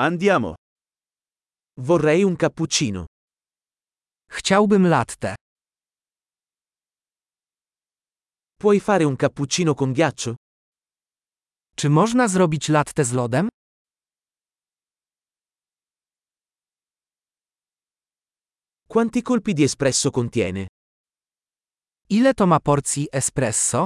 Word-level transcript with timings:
Andiamo. 0.00 0.54
Vorrei 1.80 2.22
un 2.22 2.36
cappuccino. 2.36 3.06
Chciałbym 4.30 4.86
latte. 4.86 5.34
Puoi 8.56 8.78
fare 8.80 9.04
un 9.04 9.16
cappuccino 9.16 9.74
con 9.74 9.92
ghiaccio? 9.92 10.34
Czy 11.74 11.88
można 11.90 12.28
zrobić 12.28 12.68
latte 12.68 13.04
z 13.04 13.12
lodem? 13.12 13.48
Quanti 18.86 19.22
colpi 19.22 19.52
di 19.54 19.62
espresso 19.64 20.10
contiene? 20.10 20.66
Ile 22.08 22.34
to 22.34 22.46
ma 22.46 22.60
porcji 22.60 23.08
espresso? 23.10 23.84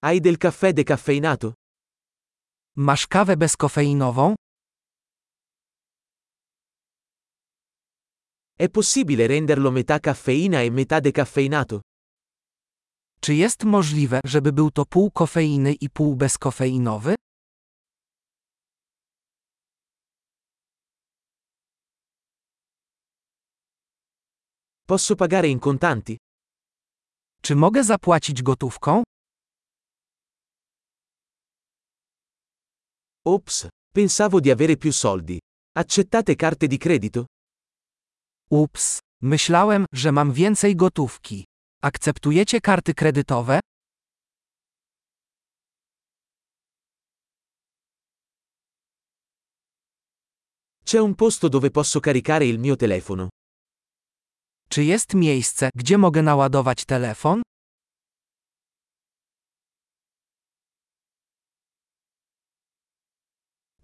Hai 0.00 0.20
del 0.20 0.36
caffè 0.36 0.72
decaffeinato? 0.72 1.52
Masz 2.76 3.06
kawę 3.06 3.36
bezkofeinową? 3.36 4.34
È 8.56 8.68
possibile 8.68 9.26
renderlo 9.26 9.70
metà 9.72 9.98
caffeina 9.98 10.62
e 10.62 10.70
metà 10.70 11.00
decaffeinato? 11.00 11.80
Czy 13.20 13.34
jest 13.34 13.64
możliwe, 13.64 14.20
żeby 14.24 14.52
był 14.52 14.70
to 14.70 14.86
pół 14.86 15.10
kofeiny 15.10 15.74
i 15.80 15.90
pół 15.90 16.16
bezkofeinowy? 16.16 17.14
Posso 24.86 25.16
pagare 25.16 25.48
in 25.48 25.58
contanti? 25.58 26.16
Czy 27.42 27.56
mogę 27.56 27.84
zapłacić 27.84 28.42
gotówką? 28.42 29.02
Ops, 33.28 33.68
pensavo 33.92 34.40
di 34.40 34.50
avere 34.50 34.78
più 34.78 34.90
soldi. 34.90 35.38
Accettate 35.76 36.34
carte 36.34 36.66
di 36.66 36.78
credito? 36.78 37.26
Ups, 38.50 38.98
myślałem, 39.22 39.84
że 39.92 40.12
mam 40.12 40.32
więcej 40.32 40.76
gotówki. 40.76 41.44
Akceptujecie 41.82 42.60
karty 42.60 42.94
kredytowe? 42.94 43.60
C'è 50.84 50.98
un 50.98 51.14
posto 51.14 51.48
dove 51.48 51.70
posso 51.70 52.00
caricare 52.00 52.46
il 52.46 52.58
mio 52.58 52.76
telefono. 52.76 53.28
Czy 54.68 54.84
jest 54.84 55.14
miejsce, 55.14 55.70
gdzie 55.74 55.98
mogę 55.98 56.22
naładować 56.22 56.84
telefon? 56.84 57.42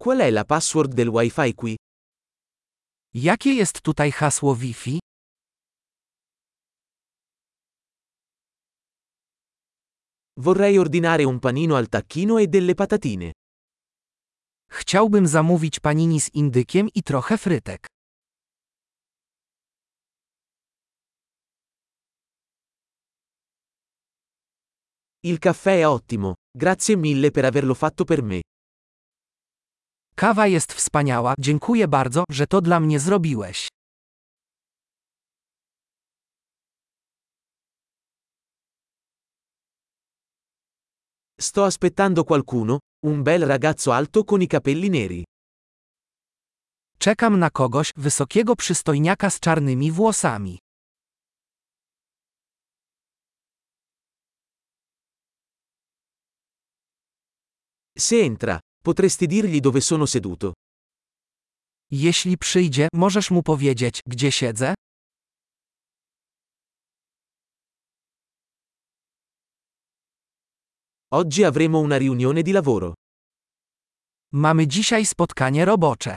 Qual 0.05 0.19
è 0.19 0.29
la 0.29 0.45
password 0.45 0.93
del 0.93 1.07
Wi-Fi 1.07 1.53
qui? 1.55 1.75
Jakie 3.15 3.53
jest 3.53 3.81
tutaj 3.81 4.11
hasło 4.11 4.53
Wi-Fi? 4.53 4.99
Vorrei 10.39 10.77
ordinare 10.77 11.23
un 11.23 11.39
panino 11.39 11.75
al 11.75 11.87
tacchino 11.87 12.37
e 12.37 12.47
delle 12.47 12.75
patatine. 12.75 13.31
Chciałbym 14.69 15.27
zamówić 15.27 15.79
panini 15.79 16.21
z 16.21 16.29
indykiem 16.33 16.89
i 16.95 17.03
trochę 17.03 17.37
frytek. 17.37 17.87
Il 25.23 25.39
caffè 25.39 25.79
è 25.79 25.87
ottimo, 25.87 26.33
grazie 26.53 26.95
mille 26.95 27.31
per 27.31 27.45
averlo 27.45 27.73
fatto 27.73 28.03
per 28.05 28.21
me. 28.21 28.44
Kawa 30.17 30.47
jest 30.47 30.73
wspaniała, 30.73 31.33
dziękuję 31.39 31.87
bardzo, 31.87 32.23
że 32.29 32.47
to 32.47 32.61
dla 32.61 32.79
mnie 32.79 32.99
zrobiłeś. 32.99 33.67
Sto 41.39 41.65
aspettando 41.65 42.23
qualcuno, 42.23 42.79
un 43.03 43.23
bel 43.23 43.47
ragazzo 43.47 43.95
alto 43.95 44.23
con 44.23 44.41
i 44.41 44.47
capelli 44.47 44.89
neri. 44.89 45.25
Czekam 46.99 47.39
na 47.39 47.49
kogoś, 47.49 47.91
wysokiego 47.95 48.55
przystojniaka 48.55 49.29
z 49.29 49.39
czarnymi 49.39 49.91
włosami. 49.91 50.59
Se 57.97 58.15
entra, 58.15 58.59
potresti 58.85 59.27
dirgli 59.27 59.59
dove 59.59 59.81
sono 59.81 60.05
seduto. 60.05 60.53
Jeśli 61.91 62.37
przyjdzie, 62.37 62.87
możesz 62.93 63.31
mu 63.31 63.43
powiedzieć, 63.43 64.01
gdzie 64.05 64.31
siedzę? 64.31 64.73
Oggi 71.11 71.43
avremo 71.43 71.79
una 71.79 71.97
riunione 71.97 72.43
di 72.43 72.51
lavoro. 72.51 72.93
Mamy 74.33 74.67
dzisiaj 74.67 75.05
spotkanie 75.05 75.65
robocze. 75.65 76.15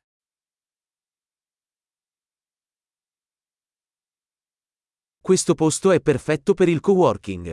Questo 5.22 5.54
posto 5.54 5.92
è 5.92 6.00
perfetto 6.00 6.54
per 6.54 6.68
il 6.68 6.80
coworking. 6.80 7.52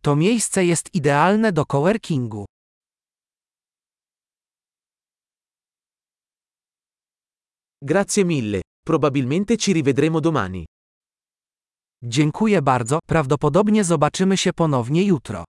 To 0.00 0.14
miejsce 0.16 0.64
jest 0.64 0.94
idealne 0.94 1.52
do 1.52 1.64
coworkingu. 1.66 2.44
Grazie 7.88 8.24
mille, 8.24 8.60
probabilmente 8.84 9.56
ci 9.56 9.72
rivedremo 9.72 10.20
domani. 10.20 10.66
Dziękuję 12.02 12.62
bardzo, 12.62 12.98
prawdopodobnie 13.06 13.84
zobaczymy 13.84 14.36
się 14.36 14.52
ponownie 14.52 15.02
jutro. 15.04 15.44